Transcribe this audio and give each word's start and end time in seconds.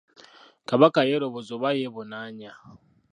Kabaka 0.69 0.99
yeeroboza 1.09 1.51
oba 1.57 1.69
yeebonanya. 1.77 2.51